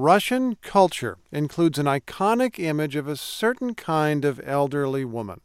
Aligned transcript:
Russian 0.00 0.54
culture 0.62 1.18
includes 1.32 1.76
an 1.76 1.86
iconic 1.86 2.60
image 2.60 2.94
of 2.94 3.08
a 3.08 3.16
certain 3.16 3.74
kind 3.74 4.24
of 4.24 4.40
elderly 4.44 5.04
woman. 5.04 5.40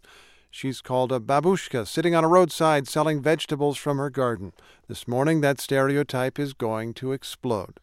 She's 0.52 0.80
called 0.80 1.12
a 1.12 1.20
babushka, 1.20 1.88
sitting 1.88 2.14
on 2.14 2.24
a 2.24 2.28
roadside 2.28 2.88
selling 2.88 3.20
vegetables 3.20 3.80
from 3.80 3.98
her 3.98 4.12
garden. 4.12 4.54
This 4.88 5.08
morning, 5.08 5.42
that 5.42 5.60
stereotype 5.60 6.38
is 6.38 6.54
going 6.54 6.94
to 6.94 7.14
explode. 7.14 7.80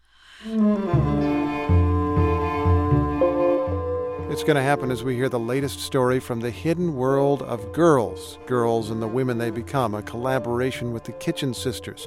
It's 4.31 4.45
going 4.45 4.55
to 4.55 4.63
happen 4.63 4.93
as 4.93 5.03
we 5.03 5.17
hear 5.17 5.29
the 5.29 5.41
latest 5.41 5.81
story 5.81 6.21
from 6.21 6.39
the 6.39 6.53
hidden 6.53 6.95
world 6.95 7.43
of 7.43 7.73
girls, 7.73 8.39
girls 8.47 8.91
and 8.91 9.03
the 9.03 9.09
women 9.09 9.39
they 9.39 9.51
become, 9.51 9.93
a 9.93 10.03
collaboration 10.03 10.93
with 10.93 11.03
the 11.03 11.13
Kitchen 11.15 11.53
Sisters. 11.53 12.07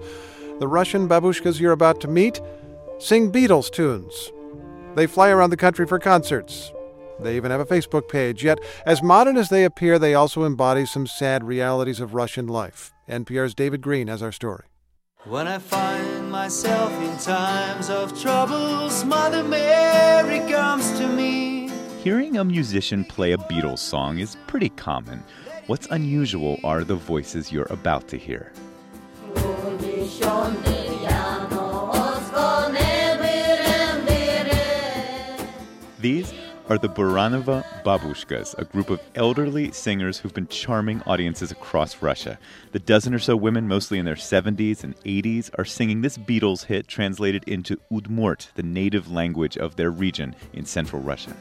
The 0.60 0.70
Russian 0.70 1.10
babushkas 1.10 1.60
you're 1.60 1.74
about 1.74 2.00
to 2.00 2.08
meet 2.08 2.40
sing 2.98 3.30
Beatles 3.30 3.70
tunes. 3.70 4.32
They 4.96 5.08
fly 5.08 5.30
around 5.30 5.50
the 5.50 5.58
country 5.58 5.88
for 5.88 6.00
concerts. 6.00 6.72
They 7.20 7.36
even 7.36 7.52
have 7.52 7.60
a 7.60 7.66
Facebook 7.66 8.10
page. 8.10 8.44
Yet, 8.44 8.60
as 8.86 9.02
modern 9.02 9.38
as 9.38 9.50
they 9.50 9.64
appear, 9.64 9.98
they 9.98 10.14
also 10.14 10.44
embody 10.44 10.86
some 10.86 11.08
sad 11.08 11.44
realities 11.44 12.00
of 12.00 12.14
Russian 12.14 12.48
life. 12.48 12.94
NPR's 13.10 13.56
David 13.56 13.82
Greene 13.82 14.08
has 14.08 14.22
our 14.22 14.32
story. 14.32 14.66
When 15.26 15.48
I 15.48 15.58
find 15.58 16.32
myself 16.32 16.92
in 17.02 17.18
times 17.18 17.90
of 17.90 18.20
troubles, 18.22 19.06
Mother 19.06 19.44
Mary 19.44 20.40
comes 20.52 20.92
to 21.00 21.08
me. 21.08 21.70
Hearing 22.04 22.38
a 22.38 22.44
musician 22.44 23.06
play 23.06 23.32
a 23.32 23.38
Beatles 23.38 23.80
song 23.80 24.20
is 24.20 24.36
pretty 24.48 24.70
common. 24.70 25.24
What's 25.68 25.88
unusual 25.88 26.60
are 26.66 26.84
the 26.84 26.96
voices 26.96 27.52
you're 27.52 27.68
about 27.70 28.10
to 28.10 28.18
hear. 28.18 28.52
Are 36.70 36.78
the 36.78 36.88
Buranovo 36.88 37.62
Babushkas, 37.84 38.58
a 38.58 38.64
group 38.64 38.90
of 38.90 39.02
elderly 39.16 39.74
singers 39.74 40.18
who've 40.18 40.34
been 40.34 40.48
charming 40.48 41.02
audiences 41.02 41.52
across 41.52 42.02
Russia. 42.02 42.40
The 42.72 42.80
dozen 42.80 43.14
or 43.14 43.20
so 43.20 43.36
women, 43.36 43.68
mostly 43.68 44.00
in 44.00 44.06
their 44.06 44.16
70s 44.16 44.82
and 44.82 44.96
80s, 45.02 45.50
are 45.60 45.66
singing 45.66 46.02
this 46.02 46.18
Beatles 46.18 46.64
hit 46.64 46.88
translated 46.88 47.44
into 47.48 47.82
Udmurt, 47.92 48.48
the 48.56 48.64
native 48.64 49.12
language 49.12 49.58
of 49.58 49.76
their 49.76 49.92
region 49.92 50.38
in 50.54 50.66
central 50.66 51.02
Russia. 51.02 51.36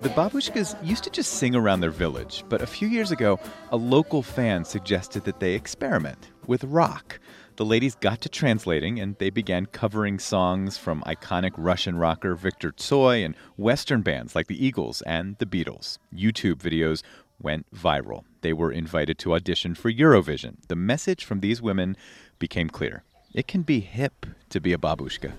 The 0.00 0.08
babushkas 0.08 0.74
used 0.84 1.04
to 1.04 1.10
just 1.10 1.34
sing 1.34 1.54
around 1.54 1.78
their 1.78 1.90
village, 1.90 2.42
but 2.48 2.60
a 2.60 2.66
few 2.66 2.88
years 2.88 3.12
ago, 3.12 3.38
a 3.70 3.76
local 3.76 4.24
fan 4.24 4.64
suggested 4.64 5.22
that 5.24 5.38
they 5.38 5.54
experiment 5.54 6.30
with 6.48 6.64
rock. 6.64 7.20
The 7.60 7.66
ladies 7.66 7.94
got 7.94 8.22
to 8.22 8.30
translating 8.30 8.98
and 8.98 9.16
they 9.18 9.28
began 9.28 9.66
covering 9.66 10.18
songs 10.18 10.78
from 10.78 11.02
iconic 11.02 11.52
Russian 11.58 11.94
rocker 11.98 12.34
Viktor 12.34 12.72
Tsoi 12.72 13.22
and 13.22 13.34
Western 13.58 14.00
bands 14.00 14.34
like 14.34 14.46
the 14.46 14.66
Eagles 14.66 15.02
and 15.02 15.36
the 15.36 15.44
Beatles. 15.44 15.98
YouTube 16.10 16.54
videos 16.54 17.02
went 17.38 17.66
viral. 17.70 18.24
They 18.40 18.54
were 18.54 18.72
invited 18.72 19.18
to 19.18 19.34
audition 19.34 19.74
for 19.74 19.92
Eurovision. 19.92 20.56
The 20.68 20.74
message 20.74 21.26
from 21.26 21.40
these 21.40 21.60
women 21.60 21.98
became 22.38 22.70
clear. 22.70 23.02
It 23.34 23.46
can 23.46 23.60
be 23.60 23.80
hip 23.80 24.24
to 24.48 24.58
be 24.58 24.72
a 24.72 24.78
babushka. 24.78 25.32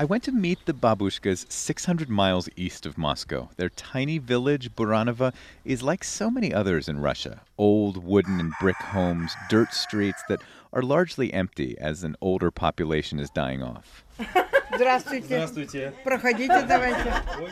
I 0.00 0.04
went 0.04 0.22
to 0.24 0.32
meet 0.32 0.64
the 0.64 0.72
babushkas 0.72 1.50
600 1.50 2.08
miles 2.08 2.48
east 2.54 2.86
of 2.86 2.96
Moscow. 2.96 3.48
Their 3.56 3.68
tiny 3.70 4.18
village, 4.18 4.70
Buranovo, 4.76 5.34
is 5.64 5.82
like 5.82 6.04
so 6.04 6.30
many 6.30 6.54
others 6.54 6.88
in 6.88 7.00
Russia 7.00 7.40
old 7.58 8.04
wooden 8.04 8.38
and 8.38 8.52
brick 8.60 8.76
homes, 8.76 9.34
dirt 9.48 9.74
streets 9.74 10.22
that 10.28 10.40
are 10.72 10.82
largely 10.82 11.32
empty 11.32 11.76
as 11.78 12.04
an 12.04 12.14
older 12.20 12.52
population 12.52 13.18
is 13.18 13.28
dying 13.30 13.60
off. 13.60 14.04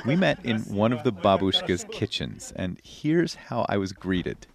We 0.06 0.14
met 0.14 0.38
in 0.44 0.60
one 0.62 0.92
of 0.92 1.02
the 1.02 1.12
babushka's 1.12 1.84
kitchens, 1.90 2.52
and 2.54 2.78
here's 2.84 3.34
how 3.34 3.66
I 3.68 3.76
was 3.78 3.92
greeted. 3.92 4.46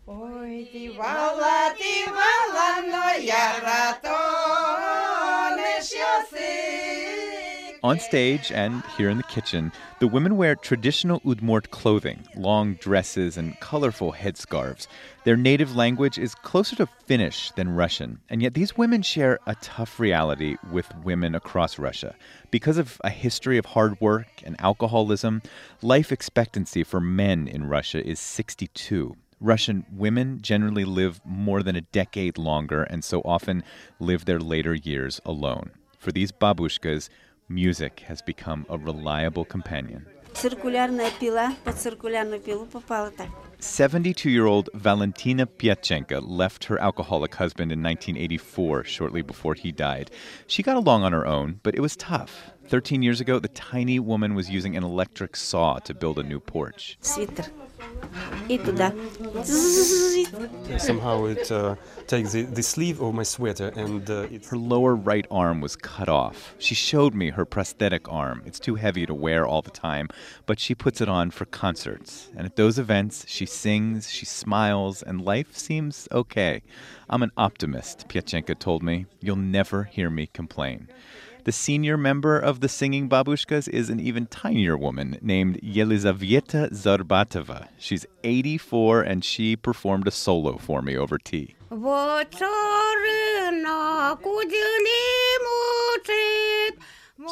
On 7.83 7.97
stage 7.97 8.51
and 8.51 8.83
here 8.95 9.09
in 9.09 9.17
the 9.17 9.23
kitchen, 9.23 9.71
the 9.99 10.07
women 10.07 10.37
wear 10.37 10.53
traditional 10.53 11.19
Udmurt 11.21 11.71
clothing, 11.71 12.19
long 12.35 12.75
dresses 12.75 13.37
and 13.37 13.59
colorful 13.59 14.13
headscarves. 14.13 14.85
Their 15.23 15.35
native 15.35 15.75
language 15.75 16.19
is 16.19 16.35
closer 16.35 16.75
to 16.75 16.85
Finnish 16.85 17.49
than 17.55 17.73
Russian, 17.75 18.19
and 18.29 18.39
yet 18.39 18.53
these 18.53 18.77
women 18.77 19.01
share 19.01 19.39
a 19.47 19.55
tough 19.61 19.99
reality 19.99 20.57
with 20.71 20.93
women 21.03 21.33
across 21.33 21.79
Russia. 21.79 22.13
Because 22.51 22.77
of 22.77 23.01
a 23.03 23.09
history 23.09 23.57
of 23.57 23.65
hard 23.65 23.99
work 23.99 24.27
and 24.43 24.61
alcoholism, 24.61 25.41
life 25.81 26.11
expectancy 26.11 26.83
for 26.83 26.99
men 27.01 27.47
in 27.47 27.67
Russia 27.67 28.05
is 28.07 28.19
62. 28.19 29.15
Russian 29.39 29.87
women 29.91 30.39
generally 30.39 30.85
live 30.85 31.19
more 31.25 31.63
than 31.63 31.75
a 31.75 31.81
decade 31.81 32.37
longer 32.37 32.83
and 32.83 33.03
so 33.03 33.21
often 33.25 33.63
live 33.99 34.25
their 34.25 34.39
later 34.39 34.75
years 34.75 35.19
alone. 35.25 35.71
For 35.97 36.11
these 36.11 36.31
babushkas, 36.31 37.09
music 37.53 37.99
has 38.01 38.21
become 38.21 38.65
a 38.69 38.77
reliable 38.77 39.45
companion. 39.45 40.05
72 43.59 44.29
year 44.29 44.45
old 44.45 44.69
Valentina 44.73 45.45
Pyatchenko 45.45 46.21
left 46.23 46.63
her 46.65 46.79
alcoholic 46.79 47.35
husband 47.35 47.71
in 47.71 47.83
1984, 47.83 48.85
shortly 48.85 49.21
before 49.21 49.53
he 49.53 49.71
died. 49.71 50.09
She 50.47 50.63
got 50.63 50.77
along 50.77 51.03
on 51.03 51.11
her 51.11 51.27
own, 51.27 51.59
but 51.61 51.75
it 51.75 51.81
was 51.81 51.95
tough. 51.95 52.51
13 52.67 53.03
years 53.03 53.19
ago, 53.19 53.37
the 53.37 53.49
tiny 53.49 53.99
woman 53.99 54.33
was 54.33 54.49
using 54.49 54.77
an 54.77 54.83
electric 54.83 55.35
saw 55.35 55.77
to 55.79 55.93
build 55.93 56.17
a 56.17 56.23
new 56.23 56.39
porch. 56.39 56.97
Somehow 60.77 61.25
it 61.25 61.51
uh, 61.51 61.75
takes 62.07 62.33
the, 62.33 62.43
the, 62.43 62.63
sleeve 62.63 63.01
of 63.01 63.13
my 63.13 63.23
sweater 63.23 63.71
and 63.75 64.09
uh, 64.09 64.27
her 64.49 64.57
lower 64.57 64.95
right 64.95 65.25
arm 65.31 65.61
was 65.61 65.75
cut 65.75 66.09
off. 66.09 66.53
She 66.57 66.75
showed 66.75 67.13
me 67.13 67.29
her 67.29 67.45
prosthetic 67.45 68.11
arm. 68.11 68.41
It's 68.45 68.59
too 68.59 68.75
heavy 68.75 69.05
to 69.05 69.13
wear 69.13 69.45
all 69.45 69.61
the 69.61 69.71
time, 69.71 70.09
but 70.45 70.59
she 70.59 70.75
puts 70.75 70.99
it 71.01 71.07
on 71.07 71.31
for 71.31 71.45
concerts. 71.45 72.29
And 72.35 72.45
at 72.45 72.57
those 72.57 72.77
events, 72.77 73.25
she 73.27 73.45
sings, 73.45 74.09
she 74.09 74.25
smiles, 74.25 75.01
and 75.01 75.21
life 75.21 75.55
seems 75.55 76.07
okay. 76.11 76.63
I'm 77.09 77.23
an 77.23 77.31
optimist, 77.37 78.07
Pyatchenko 78.09 78.59
told 78.59 78.83
me. 78.83 79.05
You'll 79.21 79.35
never 79.37 79.83
hear 79.83 80.09
me 80.09 80.27
complain. 80.27 80.87
The 81.43 81.51
senior 81.51 81.97
member 81.97 82.37
of 82.37 82.59
the 82.59 82.69
singing 82.69 83.09
babushkas 83.09 83.67
is 83.67 83.89
an 83.89 83.99
even 83.99 84.27
tinier 84.27 84.77
woman 84.77 85.17
named 85.23 85.59
Yelizaveta 85.63 86.69
Zarbatova. 86.71 87.67
She's 87.79 88.05
84 88.23 89.01
and 89.01 89.25
she 89.25 89.55
performed 89.55 90.07
a 90.07 90.11
solo 90.11 90.57
for 90.57 90.83
me 90.83 90.95
over 90.95 91.17
tea. 91.17 91.55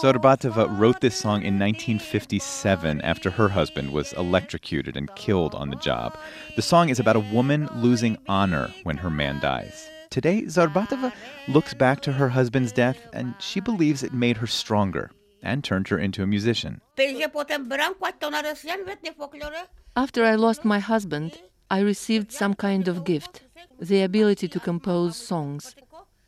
Zarbatova 0.01 0.79
wrote 0.79 1.01
this 1.01 1.15
song 1.15 1.43
in 1.43 1.59
1957 1.59 3.01
after 3.01 3.29
her 3.29 3.49
husband 3.49 3.91
was 3.91 4.13
electrocuted 4.13 4.97
and 4.97 5.13
killed 5.15 5.53
on 5.53 5.69
the 5.69 5.75
job. 5.75 6.17
The 6.55 6.63
song 6.63 6.89
is 6.89 6.99
about 6.99 7.15
a 7.15 7.19
woman 7.19 7.69
losing 7.75 8.17
honor 8.27 8.73
when 8.83 8.97
her 8.97 9.11
man 9.11 9.39
dies. 9.39 9.87
Today, 10.09 10.43
Zarbatova 10.43 11.13
looks 11.47 11.75
back 11.75 12.01
to 12.01 12.11
her 12.13 12.29
husband's 12.29 12.71
death 12.71 12.97
and 13.13 13.35
she 13.39 13.59
believes 13.59 14.01
it 14.01 14.13
made 14.13 14.37
her 14.37 14.47
stronger 14.47 15.11
and 15.43 15.63
turned 15.63 15.87
her 15.89 15.99
into 15.99 16.23
a 16.23 16.27
musician. 16.27 16.81
After 19.95 20.25
I 20.25 20.35
lost 20.35 20.65
my 20.65 20.79
husband, 20.79 21.39
I 21.69 21.79
received 21.81 22.31
some 22.31 22.55
kind 22.55 22.87
of 22.87 23.03
gift 23.03 23.43
the 23.79 24.01
ability 24.01 24.47
to 24.47 24.59
compose 24.59 25.15
songs. 25.15 25.75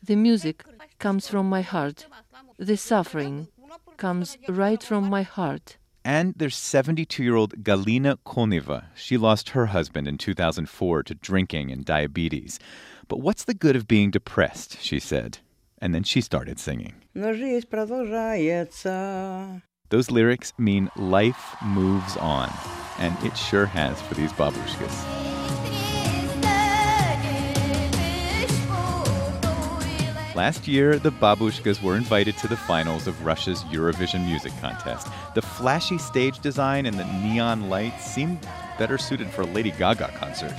The 0.02 0.16
music 0.16 0.64
comes 0.98 1.28
from 1.28 1.48
my 1.48 1.62
heart, 1.62 2.06
the 2.58 2.76
suffering 2.76 3.48
comes 3.96 4.38
right 4.48 4.82
from 4.82 5.10
my 5.10 5.22
heart. 5.22 5.76
And 6.04 6.34
there's 6.36 6.56
72 6.56 7.22
year 7.22 7.36
old 7.36 7.62
Galina 7.62 8.16
Koneva. 8.26 8.86
She 8.94 9.16
lost 9.16 9.50
her 9.50 9.66
husband 9.66 10.08
in 10.08 10.18
2004 10.18 11.02
to 11.04 11.14
drinking 11.14 11.70
and 11.70 11.84
diabetes. 11.84 12.58
But 13.12 13.20
what's 13.20 13.44
the 13.44 13.52
good 13.52 13.76
of 13.76 13.86
being 13.86 14.10
depressed, 14.10 14.80
she 14.80 14.98
said. 14.98 15.40
And 15.76 15.94
then 15.94 16.02
she 16.02 16.22
started 16.22 16.58
singing. 16.58 16.94
Those 19.90 20.10
lyrics 20.10 20.54
mean 20.56 20.90
life 20.96 21.54
moves 21.62 22.16
on. 22.16 22.50
And 22.98 23.14
it 23.22 23.36
sure 23.36 23.66
has 23.66 24.00
for 24.00 24.14
these 24.14 24.32
babushkas. 24.32 25.22
Last 30.34 30.66
year, 30.66 30.98
the 30.98 31.12
Babushkas 31.12 31.82
were 31.82 31.96
invited 31.96 32.38
to 32.38 32.48
the 32.48 32.56
finals 32.56 33.06
of 33.06 33.26
Russia's 33.26 33.62
Eurovision 33.64 34.24
Music 34.24 34.52
Contest. 34.62 35.08
The 35.34 35.42
flashy 35.42 35.98
stage 35.98 36.38
design 36.38 36.86
and 36.86 36.98
the 36.98 37.04
neon 37.04 37.68
lights 37.68 38.06
seemed 38.06 38.40
better 38.78 38.96
suited 38.96 39.28
for 39.28 39.42
a 39.42 39.46
Lady 39.46 39.72
Gaga 39.72 40.12
concert. 40.16 40.54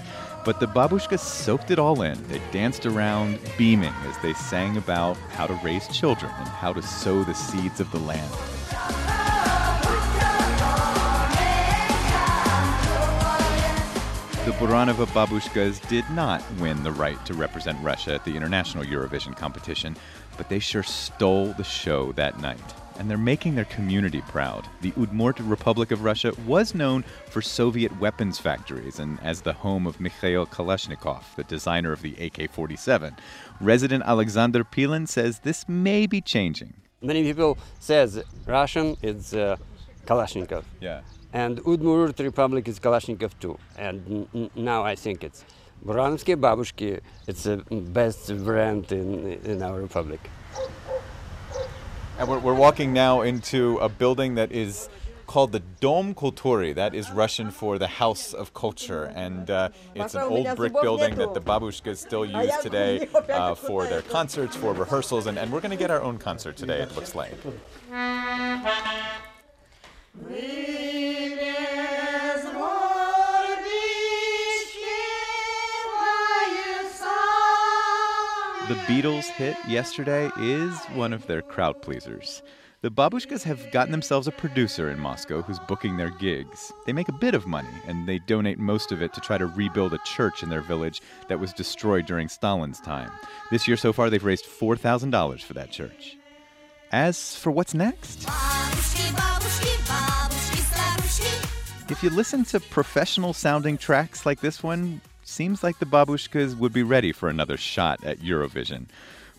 But 0.46 0.60
the 0.60 0.68
babushkas 0.68 1.20
soaked 1.20 1.72
it 1.72 1.80
all 1.80 2.02
in. 2.02 2.22
They 2.28 2.42
danced 2.52 2.86
around, 2.86 3.40
beaming 3.58 3.94
as 4.08 4.18
they 4.20 4.34
sang 4.34 4.76
about 4.76 5.16
how 5.32 5.48
to 5.48 5.54
raise 5.64 5.88
children 5.88 6.34
and 6.38 6.48
how 6.48 6.74
to 6.74 6.82
sow 6.82 7.24
the 7.24 7.34
seeds 7.34 7.80
of 7.80 7.90
the 7.92 8.00
land. 8.00 8.30
The 14.46 14.52
Buranovo 14.60 15.06
Babushkas 15.06 15.88
did 15.88 16.04
not 16.10 16.44
win 16.60 16.84
the 16.84 16.92
right 16.92 17.26
to 17.26 17.34
represent 17.34 17.82
Russia 17.82 18.16
at 18.16 18.26
the 18.26 18.36
International 18.36 18.84
Eurovision 18.84 19.38
competition, 19.38 19.96
but 20.36 20.50
they 20.50 20.60
sure 20.60 20.84
stole 20.84 21.54
the 21.54 21.64
show 21.64 22.12
that 22.14 22.42
night. 22.42 22.60
And 23.00 23.10
they're 23.10 23.18
making 23.18 23.56
their 23.56 23.66
community 23.66 24.22
proud. 24.22 24.68
The 24.82 24.92
Udmurt 24.92 25.38
Republic 25.50 25.92
of 25.92 26.04
Russia 26.04 26.34
was 26.46 26.76
known 26.76 27.04
for 27.30 27.42
Soviet 27.42 27.98
weapons 28.00 28.40
factories 28.40 29.00
and 29.00 29.20
as 29.22 29.42
the 29.42 29.54
home 29.54 29.88
of 29.88 30.00
Mikhail 30.00 30.46
Kalashnikov, 30.46 31.24
the 31.36 31.44
designer 31.44 31.92
of 31.92 32.02
the 32.02 32.16
AK 32.24 32.52
47. 32.52 33.16
Resident 33.60 34.04
Alexander 34.06 34.64
Pilin 34.64 35.08
says 35.08 35.40
this 35.40 35.68
may 35.68 36.06
be 36.06 36.22
changing. 36.22 36.74
Many 37.02 37.24
people 37.24 37.58
says 37.80 38.24
Russian 38.46 38.96
is 39.02 39.34
uh, 39.34 39.58
Kalashnikov. 40.06 40.64
Yeah. 40.80 41.02
And 41.34 41.58
Udmurt 41.64 42.20
Republic 42.20 42.68
is 42.68 42.80
Kalashnikov 42.80 43.32
too. 43.40 43.58
And 43.78 44.28
n- 44.34 44.52
now 44.56 44.84
I 44.84 44.96
think 44.96 45.24
it's 45.24 45.44
Buranovsky 45.84 46.36
Babushki. 46.36 47.02
It's 47.28 47.44
the 47.44 47.58
best 47.58 48.34
brand 48.46 48.92
in, 48.92 49.34
in 49.44 49.64
our 49.64 49.82
republic. 49.82 50.22
And 52.20 52.28
we're, 52.28 52.40
we're 52.40 52.54
walking 52.54 52.94
now 52.94 53.22
into 53.22 53.78
a 53.78 53.90
building 53.90 54.36
that 54.36 54.52
is 54.52 54.88
called 55.26 55.52
the 55.52 55.60
Dom 55.60 56.14
Kulturi. 56.14 56.76
That 56.76 56.94
is 56.94 57.10
Russian 57.12 57.50
for 57.50 57.80
the 57.80 57.88
House 57.88 58.34
of 58.34 58.54
Culture. 58.54 59.06
And 59.16 59.50
uh, 59.50 59.70
it's 59.96 60.14
an 60.14 60.22
old 60.22 60.56
brick 60.56 60.74
building 60.74 61.16
that 61.16 61.34
the 61.34 61.42
babushkas 61.42 61.98
still 61.98 62.26
use 62.26 62.56
today 62.62 63.08
uh, 63.30 63.56
for 63.56 63.86
their 63.86 64.04
concerts, 64.04 64.56
for 64.56 64.74
rehearsals. 64.74 65.26
And, 65.26 65.40
and 65.40 65.52
we're 65.52 65.62
going 65.62 65.72
to 65.72 65.78
get 65.78 65.90
our 65.90 66.02
own 66.02 66.20
concert 66.20 66.56
today, 66.56 66.82
it 66.82 66.96
looks 66.96 67.16
like. 67.16 67.34
The 78.70 78.76
Beatles' 78.88 79.26
hit 79.26 79.58
yesterday 79.68 80.32
is 80.40 80.74
one 80.94 81.12
of 81.12 81.28
their 81.28 81.42
crowd 81.42 81.82
pleasers. 81.82 82.42
The 82.80 82.90
Babushkas 82.90 83.44
have 83.44 83.70
gotten 83.72 83.92
themselves 83.92 84.26
a 84.26 84.32
producer 84.32 84.90
in 84.90 85.00
Moscow 85.00 85.42
who's 85.42 85.60
booking 85.60 85.98
their 85.98 86.12
gigs. 86.12 86.72
They 86.86 86.94
make 86.94 87.10
a 87.10 87.14
bit 87.14 87.36
of 87.36 87.46
money, 87.46 87.68
and 87.88 88.08
they 88.08 88.20
donate 88.20 88.60
most 88.60 88.94
of 88.94 89.02
it 89.02 89.14
to 89.16 89.20
try 89.20 89.38
to 89.38 89.48
rebuild 89.48 89.94
a 89.94 90.00
church 90.06 90.44
in 90.44 90.50
their 90.50 90.62
village 90.62 91.02
that 91.28 91.42
was 91.42 91.52
destroyed 91.52 92.06
during 92.06 92.30
Stalin's 92.30 92.80
time. 92.80 93.12
This 93.52 93.68
year 93.68 93.76
so 93.76 93.92
far, 93.92 94.10
they've 94.10 94.24
raised 94.24 94.46
$4,000 94.46 95.42
for 95.42 95.54
that 95.56 95.70
church. 95.70 96.16
As 96.94 97.36
for 97.36 97.52
what's 97.52 97.74
next, 97.74 98.26
if 101.90 102.00
you 102.02 102.10
listen 102.12 102.46
to 102.46 102.62
professional 102.62 103.34
sounding 103.34 103.78
tracks 103.78 104.26
like 104.26 104.40
this 104.40 104.64
one, 104.64 105.02
seems 105.34 105.64
like 105.64 105.80
the 105.80 105.86
babushkas 105.86 106.56
would 106.58 106.72
be 106.72 106.84
ready 106.84 107.12
for 107.12 107.28
another 107.28 107.58
shot 107.58 108.04
at 108.04 108.20
Eurovision. 108.20 108.86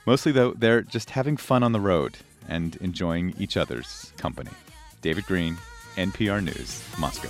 Mostly, 0.06 0.32
though, 0.32 0.52
they're 0.52 0.82
just 0.82 1.10
having 1.10 1.36
fun 1.36 1.62
on 1.62 1.72
the 1.72 1.80
road 1.80 2.18
and 2.48 2.76
enjoying 2.76 3.32
each 3.38 3.56
other's 3.56 4.12
company. 4.16 4.50
David 5.02 5.24
Greene, 5.24 5.56
NPR 5.96 6.42
News, 6.42 6.82
Moscow. 6.98 7.28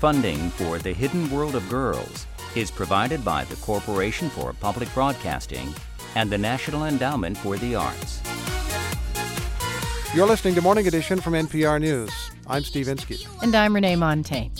Funding 0.00 0.50
for 0.50 0.78
The 0.78 0.92
Hidden 0.92 1.30
World 1.30 1.54
of 1.54 1.68
Girls 1.70 2.26
is 2.56 2.70
provided 2.70 3.24
by 3.24 3.44
the 3.44 3.56
Corporation 3.56 4.28
for 4.30 4.52
Public 4.54 4.92
Broadcasting 4.94 5.72
and 6.16 6.28
the 6.28 6.38
National 6.38 6.86
Endowment 6.86 7.36
for 7.36 7.56
the 7.58 7.76
Arts. 7.76 8.20
You're 10.12 10.26
listening 10.26 10.56
to 10.56 10.60
Morning 10.60 10.88
Edition 10.88 11.20
from 11.20 11.34
NPR 11.34 11.80
News. 11.80 12.10
I'm 12.48 12.64
Steve 12.64 12.88
Inskeep. 12.88 13.20
And 13.42 13.54
I'm 13.54 13.74
Renee 13.74 13.94
Montagne. 13.94 14.50